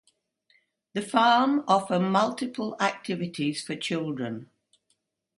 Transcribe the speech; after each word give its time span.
The 0.93 1.03
farm 1.03 1.63
offer 1.67 1.99
multiple 1.99 2.75
activities 2.79 3.61
for 3.63 3.75
children. 3.75 4.49